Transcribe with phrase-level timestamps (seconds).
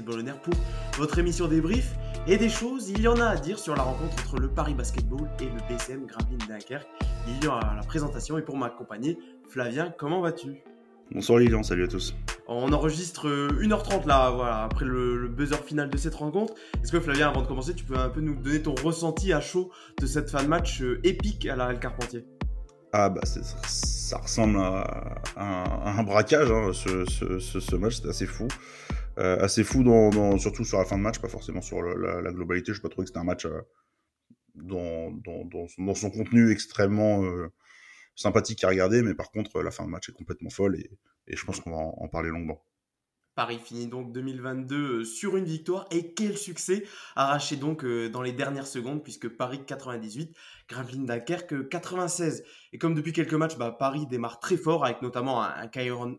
[0.00, 0.54] Basketball pour
[0.98, 1.94] votre émission débrief.
[2.26, 4.74] Et des choses, il y en a à dire sur la rencontre entre le Paris
[4.74, 6.88] Basketball et le BCM Gravelines Dunkerque.
[7.26, 9.18] Il y aura la présentation et pour m'accompagner,
[9.48, 10.62] Flavien, comment vas-tu?
[11.12, 12.14] Bonsoir Lilian, salut à tous.
[12.46, 16.54] On enregistre 1h30 là, voilà, après le, buzzer final de cette rencontre.
[16.82, 19.40] Est-ce que Flavien, avant de commencer, tu peux un peu nous donner ton ressenti à
[19.40, 22.24] chaud de cette fin de match euh, épique à la Carpentier?
[22.92, 28.48] Ah bah ça ressemble à, un braquage, hein, ce, match, c'est assez fou.
[29.18, 32.72] Euh, assez fou, dans, surtout sur la fin de match, pas forcément sur la, globalité.
[32.72, 33.60] Je pas trouvé que c'était un match euh,
[34.54, 37.48] dans, dans, son contenu extrêmement euh,
[38.14, 40.90] sympathique à regarder, mais par contre, la fin de match est complètement folle et,
[41.32, 42.60] je pense qu'on va en parler longuement.
[43.40, 46.84] Paris finit donc 2022 euh, sur une victoire et quel succès
[47.16, 50.36] arraché donc euh, dans les dernières secondes puisque Paris 98,
[50.68, 52.44] Gravelines Dunkerque 96.
[52.74, 56.18] Et comme depuis quelques matchs, bah, Paris démarre très fort avec notamment un, Tyrone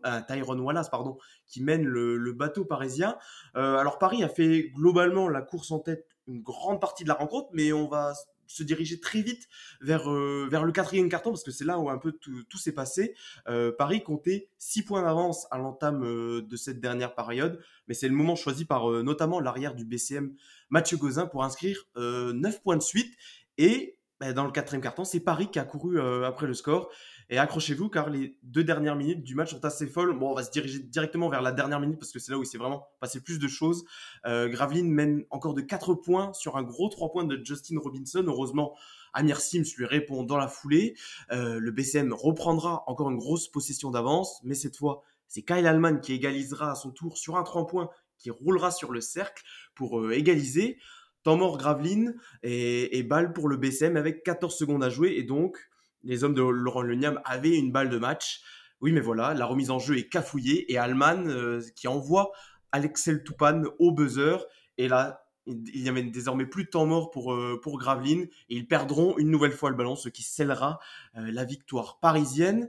[0.60, 3.16] Wallace pardon, qui mène le, bateau parisien.
[3.54, 7.14] Euh, alors Paris a fait globalement la course en tête une grande partie de la
[7.14, 8.14] rencontre, mais on va
[8.52, 9.48] se diriger très vite
[9.80, 12.72] vers, euh, vers le quatrième carton, parce que c'est là où un peu tout, s'est
[12.72, 13.14] passé.
[13.48, 18.08] Euh, Paris comptait 6 points d'avance à l'entame euh, de cette dernière période, mais c'est
[18.08, 20.34] le moment choisi par notamment l'arrière du BCM,
[20.70, 23.14] Mathieu Gauzin, pour inscrire 9 points de suite.
[23.58, 26.90] Et bah, dans le quatrième carton, c'est Paris qui a couru après le score.
[27.30, 30.18] Et accrochez-vous car les deux dernières minutes du match sont assez folles.
[30.18, 32.42] Bon, on va se diriger directement vers la dernière minute parce que c'est là où
[32.42, 33.84] il s'est vraiment passé plus de choses.
[34.26, 38.24] Euh, Graveline mène encore de 4 points sur un gros 3 points de Justin Robinson.
[38.26, 38.76] Heureusement,
[39.12, 40.94] Amir Sims lui répond dans la foulée.
[41.30, 46.00] Euh, le BCM reprendra encore une grosse possession d'avance, mais cette fois, c'est Kyle Allman
[46.00, 49.42] qui égalisera à son tour sur un 3 points qui roulera sur le cercle
[49.74, 50.78] pour euh, égaliser.
[51.22, 55.22] Temps mort Graveline et, et balle pour le BCM avec 14 secondes à jouer et
[55.22, 55.56] donc
[56.04, 58.42] les hommes de Laurent Leniam avaient une balle de match.
[58.80, 62.32] Oui, mais voilà, la remise en jeu est cafouillée et Alman euh, qui envoie
[62.72, 64.44] Alexel Toupane au buzzer.
[64.78, 68.56] Et là, il n'y avait désormais plus de temps mort pour, euh, pour Gravelines et
[68.56, 70.80] ils perdront une nouvelle fois le ballon, ce qui scellera
[71.16, 72.68] euh, la victoire parisienne.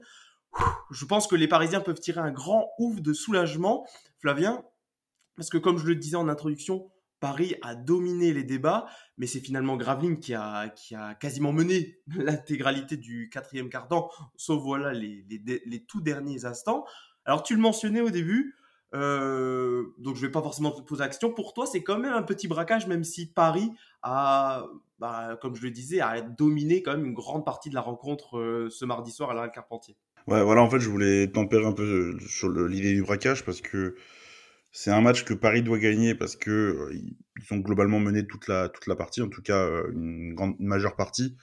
[0.91, 3.87] Je pense que les Parisiens peuvent tirer un grand ouf de soulagement,
[4.19, 4.63] Flavien,
[5.35, 6.91] parce que comme je le disais en introduction,
[7.23, 8.85] Paris a dominé les débats,
[9.17, 10.67] mais c'est finalement Graveline qui a,
[11.21, 15.25] quasiment mené l'intégralité du quatrième quart-temps, sauf voilà les,
[15.87, 16.83] tout derniers instants.
[17.23, 18.57] Alors tu le mentionnais au début,
[18.93, 21.31] euh, donc je vais pas forcément te poser la question.
[21.31, 24.65] Pour toi, c'est quand même un petit braquage, même si Paris a,
[24.99, 28.37] bah, comme je le disais, a dominé quand même une grande partie de la rencontre
[28.37, 29.95] euh, ce mardi soir à la Carpentier.
[30.27, 33.61] Ouais, voilà, en fait, je voulais tempérer un peu euh, sur l'idée du braquage parce
[33.61, 33.95] que
[34.75, 38.47] c'est un match que Paris doit gagner parce que euh, ils ont globalement mené toute
[38.47, 41.37] la toute la partie, en tout cas euh, une grande majeure partie.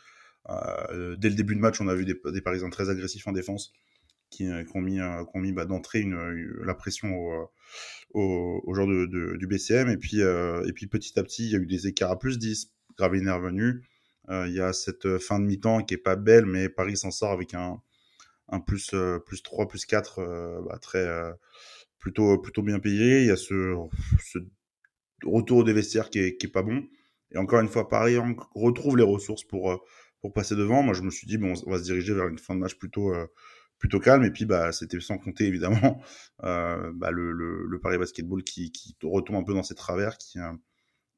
[0.48, 3.72] Euh, dès le début de match, on a vu des, Parisiens très agressifs en défense
[4.30, 6.16] qui, ont mis, qui ont mis bah, d'entrée une,
[6.64, 7.50] la pression au,
[8.14, 9.88] au, au de, du BCM.
[9.90, 12.38] Et puis, et puis petit à petit, il y a eu des écarts à plus
[12.38, 12.72] 10.
[12.96, 13.84] Gravelines est revenu.
[14.28, 17.32] il y a cette fin de mi-temps qui est pas belle, mais Paris s'en sort
[17.32, 17.80] avec un,
[18.48, 18.94] un plus,
[19.26, 21.06] plus 3, plus 4 bah, très
[22.00, 23.20] plutôt, plutôt bien payé.
[23.20, 23.76] Il y a ce,
[24.24, 24.38] ce
[25.24, 26.82] retour des vestiaires qui est, qui est pas bon.
[27.32, 28.16] Et encore une fois, Paris
[28.54, 29.76] retrouve les ressources pour, euh,
[30.20, 30.82] pour passer devant.
[30.82, 32.74] Moi, je me suis dit, bon, on va se diriger vers une fin de match
[32.74, 33.26] plutôt, euh,
[33.78, 34.24] plutôt calme.
[34.24, 36.00] Et puis, bah, c'était sans compter, évidemment,
[36.44, 40.18] euh, bah, le, le, le, Paris Basketball qui, qui retombe un peu dans ses travers,
[40.18, 40.52] qui, euh,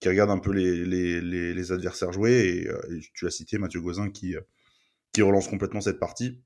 [0.01, 2.67] qui regarde un peu les, les, les, les adversaires jouer.
[2.91, 4.35] Et, tu as cité Mathieu Gauzin qui,
[5.13, 6.43] qui relance complètement cette partie.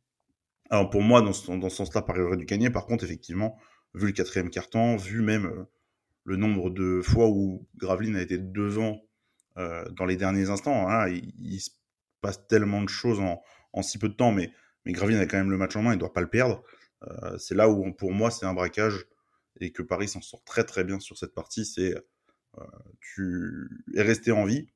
[0.70, 2.70] Alors, pour moi, dans ce, dans ce sens-là, Paris aurait dû gagner.
[2.70, 3.58] Par contre, effectivement,
[3.94, 5.64] vu le quatrième carton, vu même euh,
[6.24, 9.00] le nombre de fois où Graveline a été devant
[9.56, 10.88] euh, dans les derniers instants.
[10.88, 11.70] Hein, il, se
[12.20, 14.52] passe tellement de choses en, si peu de temps, mais,
[14.86, 16.62] Graveline a quand même le match en main, il ne doit pas le perdre.
[17.02, 19.06] Euh, c'est là où, pour moi, c'est un braquage
[19.58, 21.64] et que Paris s'en sort très très bien sur cette partie.
[21.64, 21.94] C'est
[23.00, 24.66] tu es resté en vie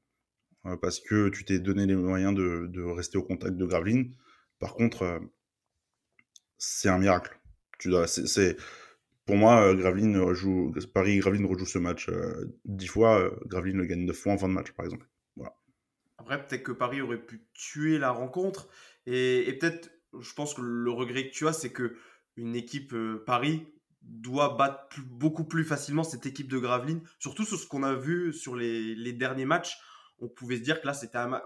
[0.83, 4.15] parce que tu t'es donné les moyens de, rester au contact de Graveline.
[4.59, 5.23] Par contre,
[6.59, 7.41] c'est un miracle.
[9.31, 13.77] Pour moi, euh, Graveline joue, Paris Graveline rejoue ce match euh, dix fois, euh, Graveline
[13.77, 15.07] le gagne neuf fois en fin de match, par exemple.
[16.19, 18.69] Après, peut-être que Paris aurait pu tuer la rencontre,
[19.07, 19.89] et, peut-être,
[20.19, 21.95] je pense que le regret que tu as, c'est que
[22.37, 22.93] une équipe
[23.25, 23.69] Paris
[24.03, 28.33] doit battre beaucoup plus facilement cette équipe de Graveline, surtout sur ce qu'on a vu
[28.33, 29.79] sur les, derniers matchs.
[30.19, 31.41] On pouvait se dire que là, c'était un,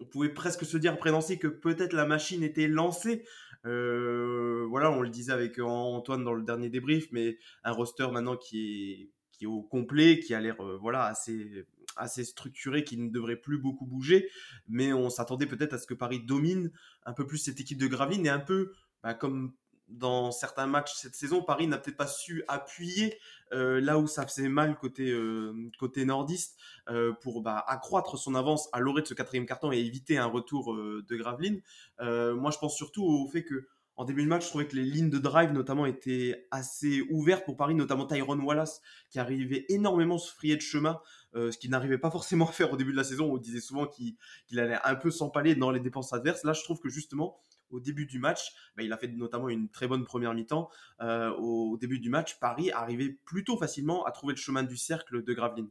[0.00, 3.24] on pouvait presque se dire après que peut-être la machine était lancée.
[3.66, 8.36] Euh, voilà, on le disait avec Antoine dans le dernier débrief, mais un roster maintenant
[8.36, 11.66] qui est qui est au complet, qui a l'air euh, voilà assez
[11.96, 14.28] assez structuré, qui ne devrait plus beaucoup bouger.
[14.68, 16.70] Mais on s'attendait peut-être à ce que Paris domine
[17.04, 18.72] un peu plus cette équipe de Gravine et un peu
[19.02, 19.54] bah, comme
[19.88, 23.18] dans certains matchs cette saison, Paris n'a peut-être pas su appuyer
[23.52, 26.58] euh, là où ça faisait mal côté, euh, côté nordiste
[26.88, 30.26] euh, pour bah, accroître son avance à l'orée de ce quatrième carton et éviter un
[30.26, 31.62] retour de Gravelines.
[32.00, 34.84] moi, je pense surtout au fait que en début de match, je trouvais que les
[34.84, 38.80] lignes de drive notamment étaient assez ouvertes pour Paris, notamment Tyrone Wallace
[39.10, 41.00] qui arrivait énormément se frayer de chemin,
[41.34, 43.32] ce qu'il n'arrivait pas forcément à faire au début de la saison.
[43.32, 44.14] On disait souvent qu'il
[44.60, 46.44] allait un peu s'empaler dans les dépenses adverses.
[46.44, 48.52] Là, je trouve que justement, au début du match.
[48.76, 50.70] Bah, il a fait notamment une très bonne première mi-temps.
[51.00, 55.22] Euh, au début du match, Paris arrivait plutôt facilement à trouver le chemin du cercle
[55.22, 55.70] de Gravelines.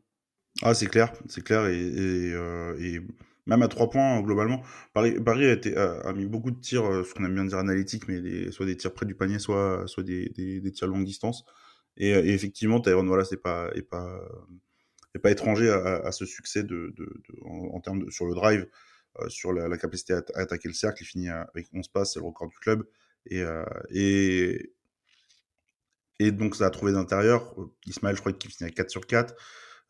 [0.62, 1.68] Ah, c'est clair, c'est clair.
[1.68, 3.00] Et, euh,
[3.46, 4.62] même à trois points, globalement,
[4.94, 8.66] Paris, a, mis beaucoup de tirs, euh, ce qu'on aime bien dire analytiques, mais soit
[8.66, 11.46] des tirs près du panier, soit, soit des, des, tirs longue distance.
[11.96, 13.72] Et, effectivement, Tyrone, voilà, c'est pas,
[15.26, 16.66] étranger à, ce succès
[17.46, 18.68] en, termes sur le drive.
[19.22, 21.04] Euh, sur la, capacité à, attaquer le cercle.
[21.04, 22.88] Il finit avec 11 passes, c'est le record du club.
[23.26, 24.74] Et, euh, et,
[26.20, 27.56] et donc, ça a trouvé d'intérieur.
[27.86, 29.36] Ismaël, je crois qu'il finit à 4 sur 4.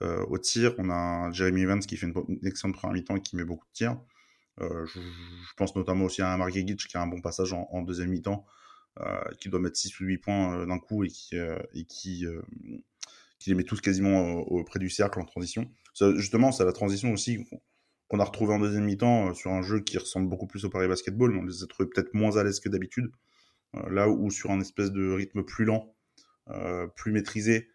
[0.04, 3.36] Euh, au tir, on a Jeremy Evans qui fait une, excellente première mi-temps et qui
[3.36, 4.00] met beaucoup de tirs.
[4.60, 5.00] je,
[5.56, 8.46] pense notamment aussi à Mark Gic qui a un bon passage en, deuxième mi-temps,
[9.40, 12.26] qui doit mettre 6 ou 8 points d'un coup et qui, et qui,
[13.40, 15.72] qui, les met tous quasiment auprès du cercle en transition.
[16.16, 17.44] justement, c'est la transition aussi
[18.08, 20.70] qu'on a retrouvé en deuxième mi-temps euh, sur un jeu qui ressemble beaucoup plus au
[20.70, 23.12] Paris Basketball, mais on les a trouvés peut-être moins à l'aise que d'habitude.
[23.76, 25.94] Euh, là où sur un espèce de rythme plus lent,
[26.50, 27.70] euh, plus maîtrisé,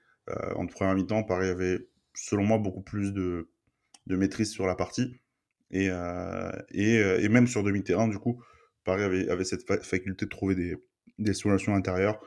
[0.55, 3.49] en première mi-temps, Paris avait, selon moi, beaucoup plus de,
[4.07, 5.21] maîtrise sur la partie.
[5.73, 5.89] Et,
[7.29, 8.41] même sur demi-terrain, du coup,
[8.85, 10.79] Paris avait, cette faculté de trouver
[11.19, 12.21] des, solutions intérieures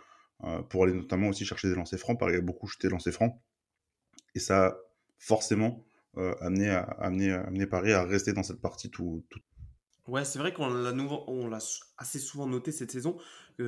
[0.70, 2.20] pour aller notamment aussi chercher des lancers francs.
[2.20, 3.42] Paris a beaucoup jeté lancers francs.
[4.36, 4.78] Et ça,
[5.18, 5.86] forcément,
[6.42, 9.26] amener, à, amener, amener Paris à rester dans cette partie tout.
[9.30, 9.40] tout...
[10.08, 11.58] Ouais, c'est vrai qu'on l'a, l'a
[11.98, 13.18] assez souvent noté cette saison,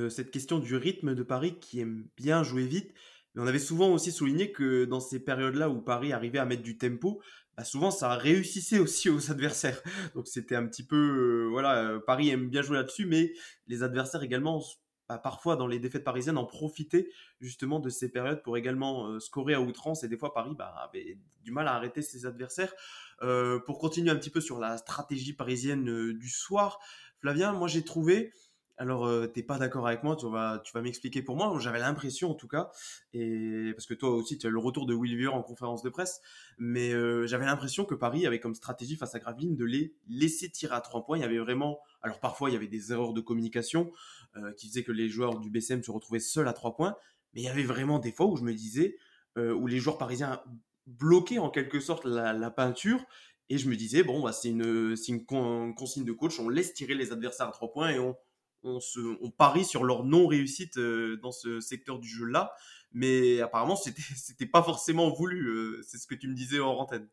[0.08, 2.92] cette question du rythme de Paris qui aime bien jouer vite.
[3.34, 6.62] Mais on avait souvent aussi souligné que dans ces périodes-là où Paris arrivait à mettre
[6.62, 7.20] du tempo,
[7.56, 9.82] bah souvent ça réussissait aussi aux adversaires.
[10.14, 13.32] Donc c'était un petit peu, euh, voilà, euh, Paris aime bien jouer là-dessus, mais
[13.66, 14.62] les adversaires également
[15.08, 17.10] bah, parfois dans les défaites parisiennes en profiter
[17.40, 20.74] justement de ces périodes pour également euh, scorer à outrance et des fois Paris bah,
[20.82, 22.74] avait du mal à arrêter ses adversaires.
[23.22, 26.78] Euh, pour continuer un petit peu sur la stratégie parisienne euh, du soir,
[27.20, 28.32] Flavien, moi j'ai trouvé
[28.78, 31.54] alors, tu t'es pas d'accord avec moi, tu vas, tu vas m'expliquer pour moi.
[31.60, 32.70] J'avais l'impression, en tout cas,
[33.12, 36.20] et parce que toi aussi, tu as le retour de Will en conférence de presse,
[36.58, 36.90] mais
[37.26, 40.80] j'avais l'impression que Paris avait comme stratégie face à Gravelines de les laisser tirer à
[40.80, 41.18] trois points.
[41.18, 43.90] Il y avait vraiment, alors parfois il y avait des erreurs de communication,
[44.36, 46.96] euh, qui faisait que les joueurs du BCM se retrouvaient seuls à trois points.
[47.32, 48.96] Mais il y avait vraiment des fois où je me disais,
[49.36, 50.42] euh, où les joueurs parisiens
[50.86, 53.04] bloquaient en quelque sorte la, peinture.
[53.48, 56.94] Et je me disais, bon, bah, c'est une, une consigne de coach, on laisse tirer
[56.94, 58.14] les adversaires à trois points et on,
[58.62, 59.00] on, se,
[59.36, 62.52] parie sur leur non-réussite euh, dans ce secteur du jeu-là.
[62.92, 65.76] Mais apparemment, c'était, pas forcément voulu.
[65.86, 67.08] c'est ce que tu me disais en antenne.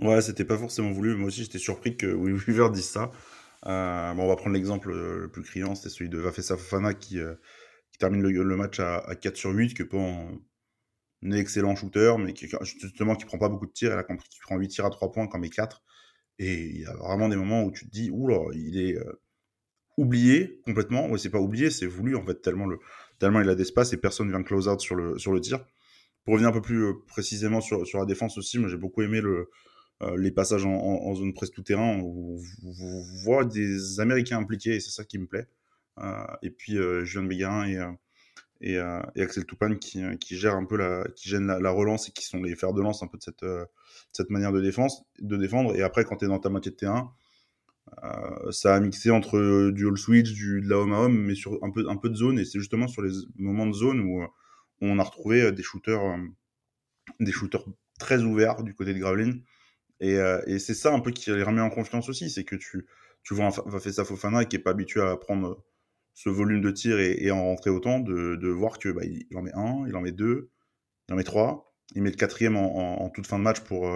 [0.00, 1.14] Ouais, c'était pas forcément voulu.
[1.14, 3.10] Moi aussi, j'étais surpris que Will Weaver dise ça.
[3.66, 6.94] Euh, bon, on va prendre l'exemple euh, le plus criant, c'est celui de Vafessa Fofana
[6.94, 7.34] qui, euh,
[7.90, 12.32] qui termine le, match à, 4 sur 8, qui n'est pas un, excellent shooter, mais
[12.32, 13.92] qui, justement qui prend pas beaucoup de tirs.
[13.92, 15.82] Elle a compris qu'il prend 8 tirs à 3 points quand met 4.
[16.38, 18.98] Et il y a vraiment des moments où tu te dis, oula, il est
[19.96, 21.08] oublié complètement.
[21.08, 22.78] Ouais, c'est pas oublié, c'est voulu en fait, tellement, le,
[23.18, 25.64] tellement il a d'espace et personne vient close out sur le, sur le tir.
[26.24, 29.20] Pour revenir un peu plus précisément sur, sur la défense aussi, moi j'ai beaucoup aimé
[29.20, 29.48] le,
[30.02, 34.80] euh, les passages en, zone presque tout terrain où vous, voyez des Américains impliqués et
[34.80, 35.46] c'est ça qui me plaît.
[35.98, 37.66] Euh, et puis euh, Julien Bégarin
[38.60, 38.78] et, et,
[39.22, 42.42] Axel Toupane qui, qui gèrent un peu la, qui gênent la, relance et qui sont
[42.42, 43.46] les fers de lance un peu de cette,
[44.12, 45.74] cette manière de, défense, de défendre.
[45.76, 47.14] Et après, quand tu es dans ta moitié de terrain,
[48.50, 51.62] ça a mixé entre du all switch, du, de la home à home, mais sur
[51.62, 52.38] un peu, un peu de zone.
[52.38, 54.24] Et c'est justement sur les moments de zone où,
[54.82, 56.18] on a retrouvé des shooters,
[57.20, 57.64] des shooters
[57.98, 59.42] très ouverts du côté de Gravelines
[60.02, 62.86] euh, et, c'est ça un peu qui les remet en confiance aussi, c'est que tu,
[63.22, 65.64] tu vois un Fessa Fofana qui est pas habitué à prendre
[66.14, 69.42] ce volume de tir et, en rentrer autant, de, de voir que bah, il, en
[69.42, 70.50] met un, il en met deux,
[71.08, 73.86] il en met trois, il met le quatrième en, toute fin de match euh, pour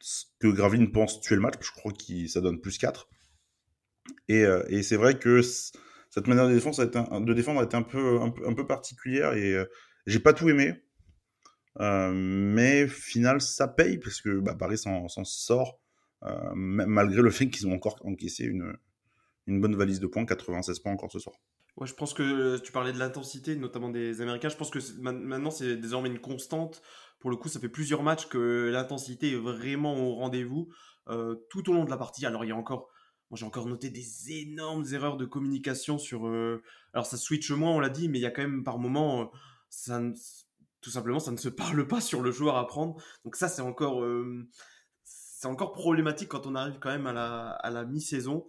[0.00, 3.08] ce que Gravine pense tuer le match, je crois que ça donne plus 4.
[4.28, 7.64] Et, euh, et c'est vrai que cette manière de, défense a été de défendre a
[7.64, 9.56] été un peu, un peu, un particulière et
[10.06, 10.74] j'ai pas tout aimé.
[11.78, 15.80] Euh, mais final, ça paye parce que bah, Paris s'en sort
[16.24, 18.76] euh, malgré le fait qu'ils ont encore encaissé une,
[19.46, 21.36] une bonne valise de points, 96 points encore ce soir.
[21.76, 24.48] Ouais, je pense que tu parlais de l'intensité, notamment des Américains.
[24.48, 26.82] Je pense que maintenant, c'est désormais une constante.
[27.20, 30.68] Pour le coup, ça fait plusieurs matchs que l'intensité est vraiment au rendez-vous
[31.08, 32.26] euh, tout au long de la partie.
[32.26, 32.88] Alors, il y a encore
[33.30, 36.26] moi j'ai encore noté des énormes erreurs de communication sur.
[36.92, 39.30] alors ça switch moins, on l'a dit, mais il y a quand même par moment,
[39.68, 40.00] ça
[40.80, 43.00] tout simplement, ça ne se parle pas sur le joueur à prendre.
[43.24, 44.04] Donc ça, c'est encore,
[45.04, 48.46] c'est encore problématique quand on arrive quand même à la, à la mi-saison.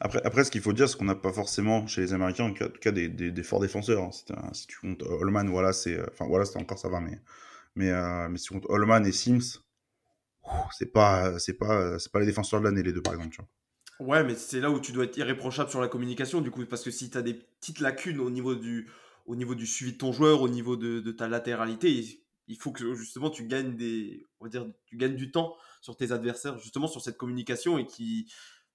[0.00, 2.52] Après, après, ce qu'il faut dire, c'est qu'on n'a pas forcément chez les Américains, en
[2.52, 4.02] tout cas, des, des, forts défenseurs.
[4.02, 4.50] Hein.
[4.52, 7.20] si tu comptes Holman, voilà, c'est, enfin voilà, encore ça va, mais
[7.74, 9.60] mais, euh, mais si tu comptes Holman et Sims,
[10.76, 13.34] c'est pas c'est pas c'est pas les défenseurs de l'année les deux par exemple.
[13.36, 13.42] Tu.
[14.00, 16.82] Ouais, mais c'est là où tu dois être irréprochable sur la communication, du coup, parce
[16.82, 18.90] que si tu as des petites lacunes au niveau du,
[19.26, 22.72] au niveau du suivi de ton joueur, au niveau de, de ta latéralité, il faut
[22.72, 26.58] que justement tu gagnes des, on va dire, tu gagnes du temps sur tes adversaires,
[26.58, 28.32] justement sur cette communication et qui,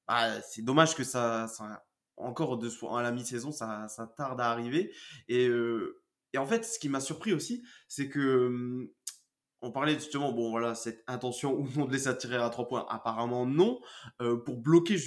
[0.07, 1.83] bah, c'est dommage que ça, ça
[2.15, 4.93] encore de à la mi-saison, ça, ça, tarde à arriver.
[5.27, 6.01] Et, euh,
[6.37, 8.87] et en fait, ce qui m'a surpris aussi, c'est que hum,
[9.61, 12.85] on parlait justement, bon voilà, cette intention ou non de laisser tirer à trois points.
[12.89, 13.79] Apparemment non.
[14.21, 14.97] Euh, pour bloquer,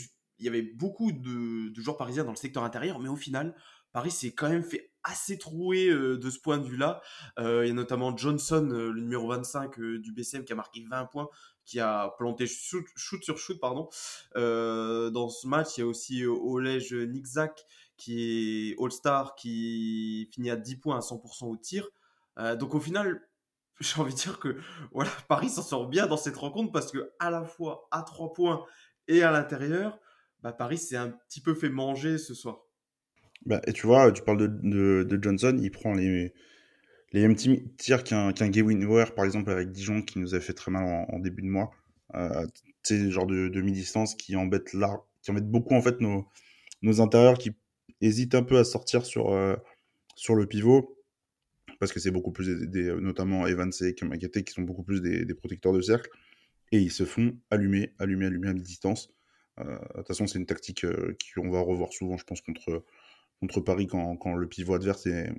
[0.41, 3.55] il y avait beaucoup de, de, joueurs parisiens dans le secteur intérieur, mais au final,
[3.93, 7.01] Paris s'est quand même fait assez troué euh, de ce point de vue-là.
[7.39, 11.05] Euh, il y a notamment Johnson, le numéro 25 du BCM, qui a marqué 20
[11.07, 11.29] points,
[11.65, 13.89] qui a planté shoot, sur shoot, pardon.
[14.35, 17.65] dans ce match, il y a aussi Olej Nixak,
[18.01, 21.89] qui est All-Star, qui finit à 10 points à 100% au tir.
[22.59, 23.21] donc au final,
[23.81, 24.57] j'ai envie de dire que
[24.93, 28.33] voilà, Paris s'en sort bien dans cette rencontre parce que à la fois à 3
[28.33, 28.65] points
[29.09, 29.99] et à l'intérieur,
[30.43, 32.61] bah, Paris s'est un petit peu fait manger ce soir.
[33.47, 36.33] Bah, et tu vois, tu parles de, Johnson, il prend les,
[37.13, 41.07] mêmes tirs qu'un qu Ware, par exemple, avec Dijon, qui nous a fait très mal
[41.09, 41.71] en, début de mois.
[42.15, 44.71] Euh, tu sais, genre de, de mi-distance qui embête
[45.23, 46.27] qui embête beaucoup en fait nos,
[46.83, 47.53] nos intérieurs qui
[48.01, 49.57] hésitent un peu à sortir sur, euh,
[50.17, 50.97] sur le pivot
[51.81, 55.35] parce que c'est beaucoup plus des, notamment Evans et Kamakate qui sont beaucoup plus des,
[55.35, 56.11] protecteurs de cercle
[56.73, 59.11] et ils se font allumer, allumer, allumer à distance.
[59.59, 62.85] Euh, de toute façon, c'est une tactique euh, qu'on va revoir souvent, je pense, contre,
[63.61, 65.33] Paris quand, le pivot adverse est,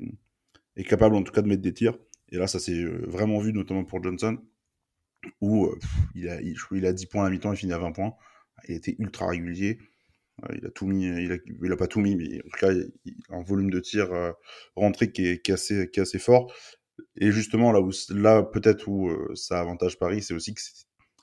[0.87, 1.97] capable en tout cas de mettre des tirs.
[2.29, 4.39] Et là, ça s'est euh, vraiment vu, notamment pour Johnson,
[5.39, 5.69] où
[6.15, 8.13] il, a, il, il, a 10 points à mi-temps, il finit à 20 points.
[8.67, 9.79] Il était ultra régulier
[10.55, 13.35] il a tout mis, il a, pas tout mis, mais en tout cas, il, a
[13.35, 14.31] un volume de tir euh,
[14.75, 16.53] rentré qui est, assez, fort.
[17.15, 20.61] Et justement, là, là peut-être où euh, ça avantage Paris, c'est aussi que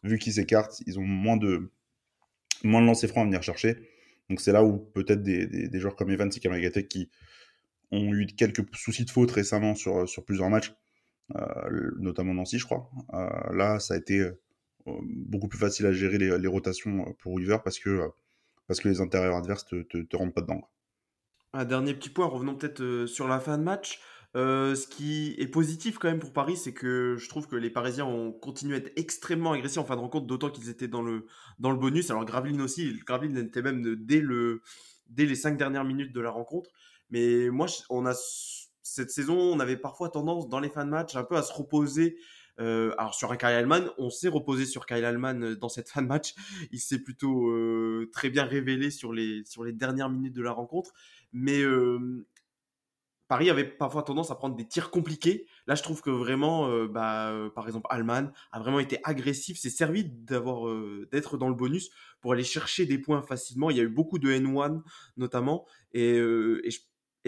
[0.05, 1.71] vu qu'ils s'écartent, ils ont moins de,
[2.65, 3.77] moins de lancers francs à venir chercher.
[4.29, 7.11] Donc c'est là où peut-être des, des, joueurs comme Evans et Kamagatek qui
[7.91, 10.75] ont eu quelques soucis de faute récemment sur, sur plusieurs matchs,
[11.37, 12.91] euh, notamment Nancy, je crois.
[13.15, 14.39] Euh, là, ça a été euh,
[14.87, 18.11] beaucoup plus facile à gérer les, les rotations pour Weaver parce que
[18.69, 20.61] parce que les intérieurs adverses te, te, te pas dedans.
[21.55, 24.01] Un dernier petit point, revenons peut-être euh, sur la fin de match.
[24.37, 27.71] Euh, ce qui est positif quand même pour Paris, c'est que je trouve que les
[27.71, 31.01] Parisiens ont continué à être extrêmement agressifs en fin de rencontre, d'autant qu'ils étaient dans
[31.01, 31.27] le,
[31.59, 32.11] dans le bonus.
[32.11, 34.61] Alors Graveline aussi, Graveline était même dès, le,
[35.09, 36.71] dès les cinq dernières minutes de la rencontre.
[37.09, 38.13] Mais moi, on a,
[38.83, 41.55] cette saison, on avait parfois tendance dans les fins de match un peu à se
[41.55, 42.19] reposer
[42.61, 45.89] euh, alors sur un Kyle Allman, on s'est reposé sur Kyle Allman euh, dans cette
[45.91, 46.35] fin de match.
[46.73, 50.53] Il s'est plutôt euh, très bien révélé sur les, sur les dernières minutes de la
[50.53, 50.93] rencontre.
[51.33, 51.63] Mais
[53.29, 55.47] Paris avait parfois tendance à prendre des tirs compliqués.
[55.67, 60.05] Là, je trouve que vraiment, bah, par exemple, Allman a vraiment été agressif, s'est servi
[60.05, 60.63] d'avoir,
[61.13, 61.91] d'être dans le bonus
[62.23, 63.69] pour aller chercher des points facilement.
[63.69, 64.81] Il y a eu beaucoup de N1
[65.19, 66.19] notamment, et,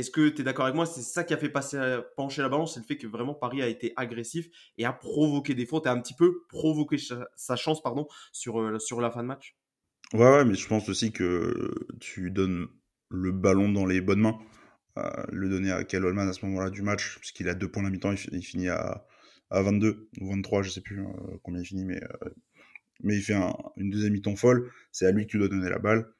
[0.00, 0.86] est-ce que tu es d'accord avec moi?
[0.86, 1.78] C'est ça qui a fait passer,
[2.16, 5.54] pencher la balance, c'est le fait que vraiment Paris a été agressif et a provoqué
[5.54, 9.22] des fautes a un petit peu provoqué sa chance pardon, sur, euh, sur la fin
[9.22, 9.56] de match.
[10.12, 12.66] Ouais, mais je pense aussi que tu donnes
[13.10, 14.38] le ballon dans les bonnes mains.
[14.98, 17.82] Euh, le donner à Kel Holman à ce moment-là du match, puisqu'il a deux points
[17.82, 19.06] la mi-temps, il, finit à,
[19.50, 22.00] à 22 ou 23, je sais plus euh, combien il finit, mais,
[23.02, 23.34] mais il fait
[23.76, 24.70] une deuxième mi-temps folle.
[24.90, 26.12] C'est à lui que tu dois donner la balle.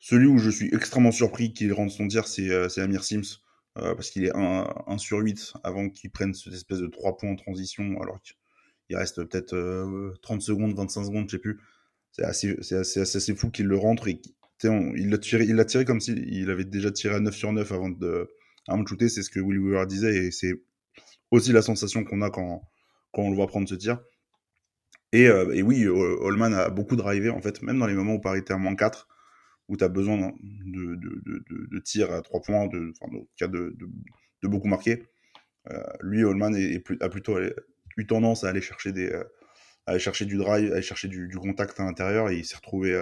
[0.00, 3.42] Celui où je suis extrêmement surpris qu'il rentre son tir, c'est euh, Amir Sims,
[3.78, 7.30] euh, parce qu'il est 1, sur 8 avant qu'il prenne cette espèce de 3 points
[7.30, 9.54] en transition, alors qu'il reste peut-être
[10.22, 11.60] 30 euh, secondes, 25 secondes, je sais plus.
[12.12, 14.20] C'est assez, assez, assez, fou qu'il le rentre et
[14.64, 17.90] il l'a tiré, il tiré comme s'il avait déjà tiré à 9 sur 9 avant
[17.90, 18.28] de,
[18.68, 20.54] avant de shooter, c'est ce que Will Weaver disait et c'est
[21.30, 22.62] aussi la sensation qu'on a quand,
[23.12, 24.00] quand on le voit prendre ce tir.
[25.12, 28.40] Et, et oui, Holman a beaucoup drivé en fait, même dans les moments où Paris
[28.40, 29.08] était à moins 4
[29.70, 33.46] où tu as besoin de, de, de, de, tirs à trois points, de, enfin, cas
[33.46, 33.72] de,
[34.42, 35.04] beaucoup marquer.
[35.70, 36.52] Euh, lui, Holman
[37.00, 37.38] a plutôt
[37.96, 39.22] eu tendance à aller chercher, des, euh,
[39.86, 43.00] à chercher du drive, à aller chercher du, contact à l'intérieur, et il s'est retrouvé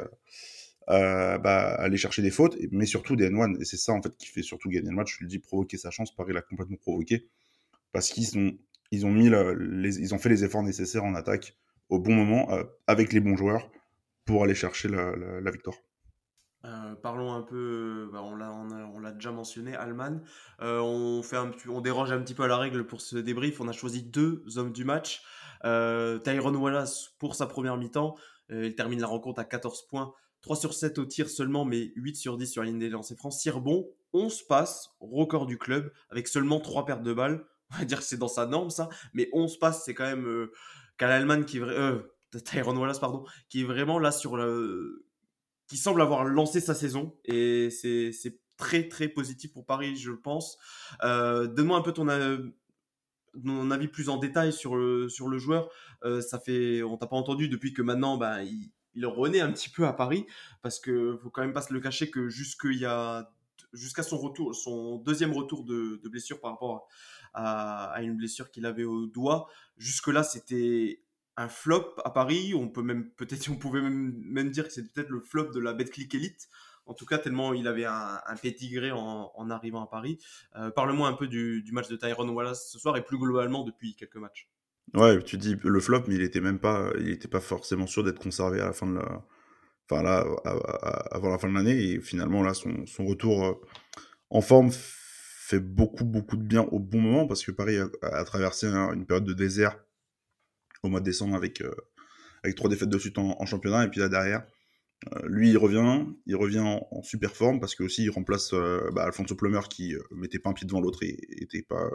[0.90, 3.58] euh, bah, à aller chercher des fautes, mais surtout des N1.
[3.62, 5.14] Et c'est ça, en fait, qui fait surtout gagner le match.
[5.14, 6.14] Je lui dis provoquer sa chance.
[6.14, 7.28] Paris l'a complètement provoqué.
[7.92, 8.58] Parce qu'ils ont,
[8.90, 11.56] ils ont, ont fait les efforts nécessaires en attaque
[11.88, 12.50] au bon moment,
[12.86, 13.70] avec les bons joueurs,
[14.26, 15.78] pour aller chercher la victoire.
[16.64, 18.36] Euh, parlons un peu, bah, on
[18.98, 20.20] l'a déjà mentionné, Alman.
[20.60, 23.60] Euh, on, fait un, on dérange un petit peu à la règle pour ce débrief.
[23.60, 25.22] On a choisi deux hommes du match.
[25.64, 28.16] Euh, Tyrone Wallace pour sa première mi-temps.
[28.50, 30.12] il termine la rencontre à 14 points.
[30.42, 33.16] 3 sur 7 au tir seulement, mais 8 sur 10 sur la ligne des lancers
[33.16, 33.32] francs.
[33.32, 37.44] 6 rebonds, 11 passes, record du club, avec seulement 3 pertes de balles.
[37.72, 40.26] On va dire que c'est dans sa norme ça, mais 11 passes, c'est quand même
[40.26, 40.52] euh,
[41.00, 41.98] Alman qui euh,
[42.44, 45.07] Tyrone Wallace pardon, qui est vraiment là sur le
[45.68, 50.58] qui semble avoir lancé sa saison et c'est très très positif pour Paris, je pense.
[51.04, 55.70] Euh, Donne-moi un peu ton, avis plus en détail sur le, sur le joueur.
[56.04, 58.70] Euh, ça fait, on t'a pas entendu depuis que maintenant, bah, il,
[59.06, 60.26] renaît un petit peu à Paris
[60.60, 62.28] parce que faut quand même pas se le cacher que
[62.72, 63.30] y a
[63.72, 66.88] jusqu'à son retour, son deuxième retour de, blessure par rapport
[67.32, 69.46] à, à une blessure qu'il avait au doigt,
[69.76, 71.04] jusque là c'était
[71.38, 72.52] un flop à Paris.
[72.54, 75.72] On peut même peut-être, on pouvait même, dire que c'est peut-être le flop de la
[75.72, 76.48] Betclic Elite.
[76.84, 80.18] En tout cas, tellement il avait un, un pédigré en, arrivant à Paris.
[80.56, 83.94] Euh, parle-moi un peu du, match de Tyrone Wallace ce soir et plus globalement depuis
[83.94, 84.48] quelques matchs.
[84.94, 88.04] Ouais, tu dis le flop, mais il était même pas, il était pas forcément sûr
[88.04, 89.22] d'être conservé à la fin de la,
[89.84, 90.24] enfin là,
[91.10, 91.78] avant la fin de l'année.
[91.78, 93.52] Et finalement là, son, son retour euh,
[94.30, 98.66] en forme fait beaucoup beaucoup de bien au bon moment parce que Paris a, traversé
[98.66, 99.78] une période de désert
[100.82, 101.74] au mois de décembre avec, euh,
[102.42, 103.84] avec trois défaites de suite en, championnat.
[103.84, 104.46] Et puis là derrière,
[105.12, 108.90] euh, lui il revient, il revient en, super forme parce que aussi il remplace euh,
[108.92, 111.88] bah, Alfonso Plomer qui mettait pas un pied devant l'autre et était pas,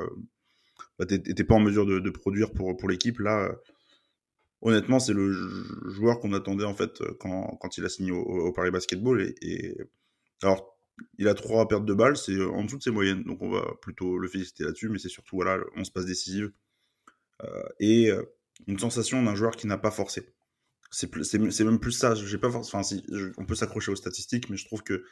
[0.99, 3.19] bah, pas en mesure de, produire pour, pour l'équipe.
[3.19, 3.55] Là,
[4.61, 5.31] honnêtement, c'est le
[5.89, 9.21] joueur qu'on attendait en fait quand, quand il a signé au, Paris Basketball.
[9.21, 9.77] Et, et,
[10.41, 10.77] alors,
[11.17, 13.65] il a trois pertes de balles, c'est en dessous de ses moyennes, donc on va
[13.81, 16.51] plutôt le féliciter là-dessus, mais c'est surtout voilà, on se passe décisive.
[17.79, 18.12] et
[18.67, 20.33] une sensation d'un joueur qui n'a pas forcé.
[20.91, 22.13] C'est même plus ça.
[22.13, 23.03] J'ai pas enfin, si,
[23.37, 25.03] on peut s'accrocher aux statistiques, mais je trouve que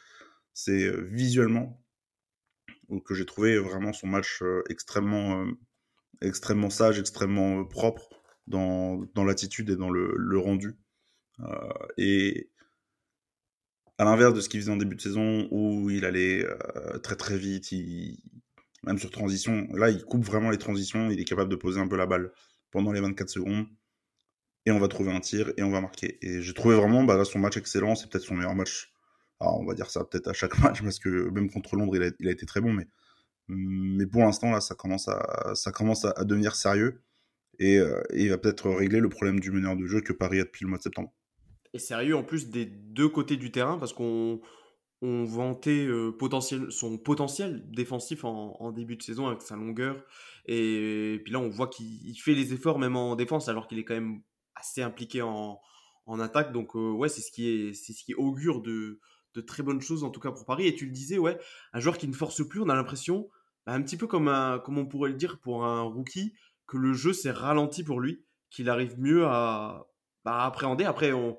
[0.54, 1.82] c'est euh, visuellement
[3.06, 5.50] que j'ai trouvé vraiment son match euh, extrêmement, euh,
[6.20, 8.08] extrêmement sage, extrêmement propre
[8.46, 10.76] dans, dans l'attitude et dans le, rendu.
[11.96, 12.50] et
[13.98, 16.44] à l'inverse de ce qu'il faisait en début de saison où il allait
[17.02, 17.72] très très vite,
[18.84, 21.88] même sur transition, là il coupe vraiment les transitions, il est capable de poser un
[21.88, 22.32] peu la balle
[22.72, 23.66] pendant les 24 secondes.
[24.66, 26.18] Et on va trouver un tir et on va marquer.
[26.22, 27.94] Et j'ai trouvé vraiment bah, son match excellent.
[27.94, 28.92] C'est peut-être son meilleur match.
[29.40, 32.02] Alors, on va dire ça peut-être à chaque match parce que même contre Londres, il
[32.02, 32.72] a, il a été très bon.
[32.72, 32.86] Mais,
[33.48, 37.02] mais pour l'instant, là, ça commence à, ça commence à, devenir sérieux.
[37.58, 40.40] Et, euh, et, il va peut-être régler le problème du meneur de jeu que Paris
[40.40, 41.12] a depuis le mois de septembre.
[41.74, 44.40] Et sérieux en plus des deux côtés du terrain parce qu'on
[45.02, 50.02] on vantait euh, potentiel, son potentiel défensif en, début de saison avec sa longueur.
[50.46, 53.84] Et, puis là, on voit qu'il fait les efforts même en défense alors qu'il est
[53.84, 54.22] quand même
[54.54, 55.60] assez impliqué en,
[56.20, 56.52] attaque.
[56.52, 59.00] Donc ouais, c'est ce qui est, c'est ce qui augure de,
[59.34, 60.68] de, très bonnes choses en tout cas pour Paris.
[60.68, 61.36] Et tu le disais, ouais,
[61.72, 63.28] un joueur qui ne force plus, on a l'impression,
[63.66, 66.32] bah, un petit peu comme un, comme on pourrait le dire pour un rookie,
[66.68, 69.84] que le jeu s'est ralenti pour lui, qu'il arrive mieux à,
[70.24, 70.84] bah, appréhender.
[70.84, 71.36] Après, on,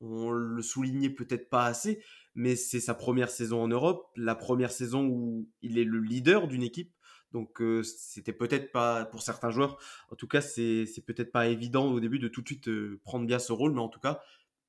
[0.00, 2.02] on le soulignait peut-être pas assez,
[2.34, 6.48] mais c'est sa première saison en Europe, la première saison où il est le leader
[6.48, 6.92] d'une équipe.
[7.32, 9.78] Donc euh, c'était peut-être pas pour certains joueurs,
[10.10, 13.26] en tout cas c'est peut-être pas évident au début de tout de suite euh, prendre
[13.26, 14.20] bien ce rôle, mais en tout cas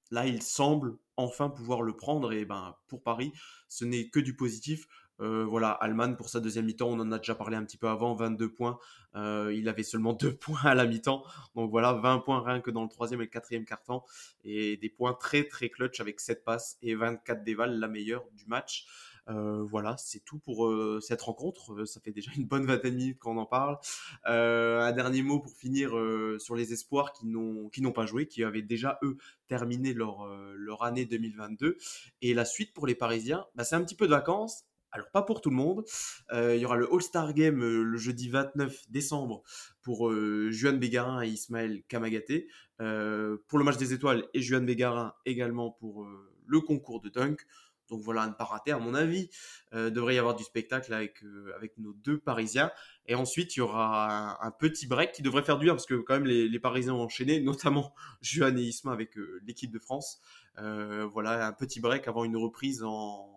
[0.09, 3.31] là il semble enfin pouvoir le prendre et ben pour Paris
[3.69, 4.87] ce n'est que du positif.
[5.21, 7.87] Euh, voilà, Alman pour sa deuxième mi-temps, on en a déjà parlé un petit peu
[7.87, 8.77] avant, 22 points.
[9.15, 11.23] Euh, il avait seulement 2 points à la mi-temps.
[11.55, 14.05] Donc voilà, 20 points rien que dans le troisième et le quatrième quart-temps.
[14.43, 18.45] Et des points très très clutch avec 7 passes et 24 dévals, la meilleure du
[18.45, 18.85] match.
[19.27, 21.83] Euh, voilà, c'est tout pour cette rencontre.
[21.85, 23.77] ça fait déjà une bonne vingtaine de minutes qu'on en parle.
[24.25, 25.91] un dernier mot pour finir
[26.39, 30.27] sur les espoirs qui n'ont qui n'ont pas joué, qui avaient déjà eux terminé leur
[30.55, 31.77] leur année 2022.
[32.21, 35.23] Et la suite pour les Parisiens, bah, c'est un petit peu de vacances alors, pas
[35.23, 35.83] pour tout le monde.
[36.31, 39.43] Euh, il y aura le All-Star Game euh, le jeudi 29 décembre
[39.81, 42.47] pour euh, Juan Bégarin et Ismaël Kamagaté.
[42.77, 46.07] pour le match des étoiles et Juan Bégarin également pour
[46.47, 47.45] le concours de dunk.
[47.89, 49.29] Donc voilà, à ne à mon avis.
[49.73, 51.23] Devrait y avoir du spectacle avec,
[51.55, 52.71] avec nos deux Parisiens.
[53.05, 55.95] Et ensuite, il y aura un, petit break qui devrait faire du bien, parce que
[55.95, 60.19] quand même, les, Parisiens ont enchaîné, notamment Juan et Isma avec l'équipe de France.
[60.57, 63.35] voilà, un petit break avant une reprise en,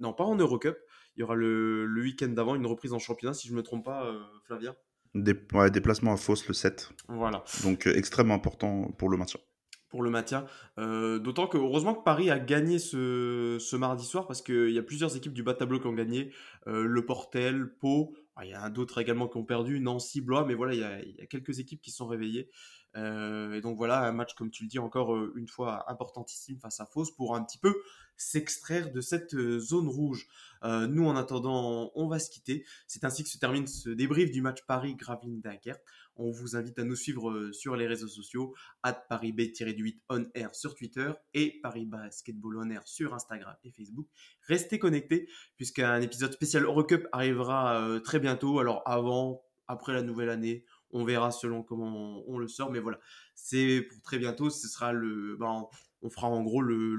[0.00, 0.78] non, pas en Eurocup.
[1.16, 3.84] Il y aura le, week-end d'avant une reprise en championnat, si je ne me trompe
[3.84, 4.74] pas, euh, Flavien.
[5.14, 5.34] Des,
[5.72, 6.90] déplacement à Fos le 7.
[7.08, 7.42] Voilà.
[7.62, 9.40] Donc euh, extrêmement important pour le maintien.
[9.88, 10.44] Pour le maintien.
[10.78, 14.82] Euh, d'autant que heureusement que Paris a gagné ce, mardi soir parce qu'il y a
[14.82, 16.32] plusieurs équipes du bas tableau qui ont gagné.
[16.66, 18.14] le Portel, Pau.
[18.42, 21.22] il y a d'autres également qui ont perdu, Nancy, Blois, mais voilà, il y, y
[21.22, 22.50] a quelques équipes qui sont réveillées.
[22.96, 26.58] Euh, et donc voilà, un match, comme tu le dis, encore euh, une fois importantissime
[26.58, 27.74] face à Fos pour un petit peu
[28.16, 30.26] s'extraire de cette euh, zone rouge.
[30.64, 32.64] nous, en attendant, on va se quitter.
[32.88, 35.84] C'est ainsi que se termine ce débrief du match Paris-Gravelines-Dunkerque.
[36.16, 40.74] On vous invite à nous suivre sur les réseaux sociaux, at ParisB-8 on air sur
[40.74, 44.08] Twitter et Paris Basketball on air sur Instagram et Facebook.
[44.48, 48.58] Restez connectés puisqu'un épisode spécial Eurocup arrivera très bientôt.
[48.58, 50.64] Alors avant, après la nouvelle année,
[50.96, 52.70] on verra selon comment on, le sort.
[52.70, 52.98] Mais voilà,
[53.34, 54.50] c'est pour très bientôt.
[54.50, 55.66] Ce sera le, ben,
[56.02, 56.96] on fera en gros le,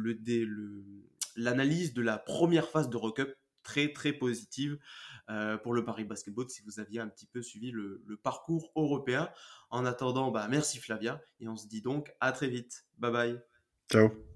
[1.35, 3.21] l'analyse de la première phase de Rock
[3.63, 4.79] très très positive
[5.29, 9.29] euh, pour le Paris Basketball si vous aviez un petit peu suivi le, parcours européen.
[9.69, 12.85] En attendant, bah, merci Flavia et on se dit donc à très vite.
[12.97, 13.41] Bye bye.
[13.91, 14.27] Ciao.